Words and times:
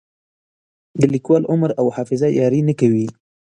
د 0.99 1.01
لیکوال 1.13 1.43
عمر 1.51 1.69
او 1.79 1.85
حافظه 1.95 2.27
یاري 2.39 2.61
نه 2.69 2.73
کوي. 2.79 3.07